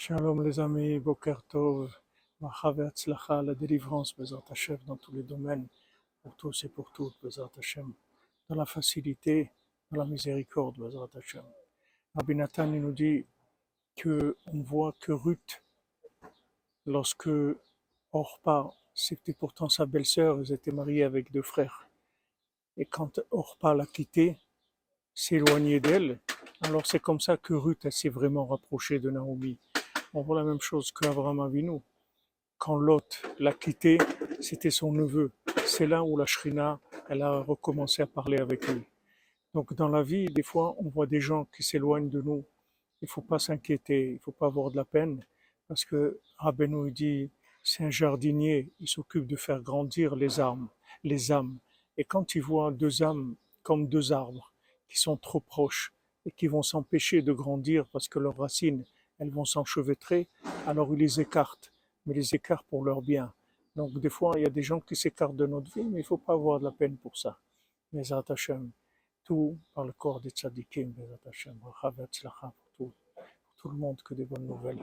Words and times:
Shalom 0.00 0.44
les 0.44 0.60
amis, 0.60 1.00
Boker 1.00 1.42
Tov, 1.48 1.92
ve'atzlacha, 2.40 3.42
la 3.42 3.52
délivrance, 3.52 4.14
Bezat 4.16 4.44
Hashem, 4.48 4.78
dans 4.86 4.96
tous 4.96 5.10
les 5.10 5.24
domaines, 5.24 5.66
pour 6.22 6.36
tous 6.36 6.62
et 6.62 6.68
pour 6.68 6.92
toutes, 6.92 7.16
Bezat 7.20 7.50
Hashem, 7.58 7.92
dans 8.48 8.54
la 8.54 8.64
facilité, 8.64 9.50
dans 9.90 9.98
la 9.98 10.04
miséricorde, 10.04 10.78
Bezat 10.78 11.08
Hashem. 11.16 11.42
Rabbi 12.14 12.36
Nathan 12.36 12.68
nous 12.68 12.92
dit 12.92 13.26
que 13.96 14.36
on 14.46 14.60
voit 14.60 14.94
que 15.00 15.10
Ruth, 15.10 15.64
lorsque 16.86 17.30
Orpa, 18.12 18.70
c'était 18.94 19.34
pourtant 19.34 19.68
sa 19.68 19.84
belle-sœur, 19.84 20.40
ils 20.40 20.52
étaient 20.52 20.70
mariés 20.70 21.02
avec 21.02 21.32
deux 21.32 21.42
frères. 21.42 21.88
Et 22.76 22.84
quand 22.84 23.18
Orpa 23.32 23.74
l'a 23.74 23.86
quittée, 23.86 24.38
s'est 25.12 25.34
éloignée 25.34 25.80
d'elle, 25.80 26.20
alors 26.60 26.86
c'est 26.86 27.00
comme 27.00 27.20
ça 27.20 27.36
que 27.36 27.52
Ruth 27.52 27.90
s'est 27.90 28.08
vraiment 28.08 28.46
rapprochée 28.46 29.00
de 29.00 29.10
Naomi. 29.10 29.58
On 30.18 30.22
voit 30.22 30.36
la 30.36 30.42
même 30.42 30.60
chose 30.60 30.90
qu'Abraham 30.90 31.38
Avinu. 31.38 31.80
Quand 32.56 32.76
Lot 32.76 33.22
l'a 33.38 33.52
quitté, 33.52 33.98
c'était 34.40 34.68
son 34.68 34.92
neveu. 34.92 35.30
C'est 35.64 35.86
là 35.86 36.02
où 36.02 36.16
la 36.16 36.26
Shrina, 36.26 36.80
elle 37.08 37.22
a 37.22 37.42
recommencé 37.42 38.02
à 38.02 38.08
parler 38.08 38.38
avec 38.38 38.66
lui. 38.66 38.82
Donc 39.54 39.74
dans 39.74 39.86
la 39.86 40.02
vie, 40.02 40.26
des 40.26 40.42
fois, 40.42 40.74
on 40.78 40.88
voit 40.88 41.06
des 41.06 41.20
gens 41.20 41.44
qui 41.56 41.62
s'éloignent 41.62 42.10
de 42.10 42.20
nous. 42.20 42.44
Il 43.00 43.04
ne 43.04 43.08
faut 43.08 43.22
pas 43.22 43.38
s'inquiéter, 43.38 44.08
il 44.08 44.14
ne 44.14 44.18
faut 44.18 44.32
pas 44.32 44.46
avoir 44.46 44.72
de 44.72 44.76
la 44.76 44.84
peine, 44.84 45.24
parce 45.68 45.84
que 45.84 46.18
Rabbeinu 46.38 46.90
dit, 46.90 47.30
c'est 47.62 47.84
un 47.84 47.90
jardinier, 47.90 48.72
il 48.80 48.88
s'occupe 48.88 49.28
de 49.28 49.36
faire 49.36 49.60
grandir 49.60 50.16
les 50.16 50.40
âmes, 50.40 50.66
les 51.04 51.30
âmes. 51.30 51.58
Et 51.96 52.02
quand 52.02 52.34
il 52.34 52.42
voit 52.42 52.72
deux 52.72 53.04
âmes 53.04 53.36
comme 53.62 53.86
deux 53.86 54.10
arbres 54.10 54.52
qui 54.88 54.98
sont 54.98 55.16
trop 55.16 55.38
proches 55.38 55.94
et 56.26 56.32
qui 56.32 56.48
vont 56.48 56.64
s'empêcher 56.64 57.22
de 57.22 57.32
grandir 57.32 57.86
parce 57.92 58.08
que 58.08 58.18
leurs 58.18 58.38
racines, 58.38 58.84
elles 59.18 59.30
vont 59.30 59.44
s'enchevêtrer, 59.44 60.28
alors 60.66 60.92
il 60.92 60.98
les 60.98 61.20
écarte, 61.20 61.72
mais 62.06 62.14
les 62.14 62.34
écarte 62.34 62.66
pour 62.66 62.84
leur 62.84 63.02
bien. 63.02 63.32
Donc 63.76 63.92
des 63.98 64.08
fois, 64.08 64.32
il 64.36 64.42
y 64.42 64.46
a 64.46 64.50
des 64.50 64.62
gens 64.62 64.80
qui 64.80 64.96
s'écartent 64.96 65.36
de 65.36 65.46
notre 65.46 65.72
vie, 65.72 65.84
mais 65.84 66.00
il 66.00 66.02
ne 66.02 66.06
faut 66.06 66.18
pas 66.18 66.32
avoir 66.32 66.58
de 66.58 66.64
la 66.64 66.72
peine 66.72 66.96
pour 66.96 67.16
ça. 67.16 67.38
Mais 67.92 68.02
Hashem, 68.12 68.70
tout 69.24 69.58
par 69.74 69.84
le 69.84 69.92
corps 69.92 70.20
des 70.20 70.30
tzadikim, 70.30 70.92
Bezat 70.92 71.28
Hashem, 71.28 71.58
pour 71.58 71.74
tout, 72.76 72.76
pour 72.76 72.92
tout 73.56 73.68
le 73.68 73.76
monde, 73.76 74.00
que 74.02 74.14
des 74.14 74.24
bonnes 74.24 74.46
nouvelles. 74.46 74.82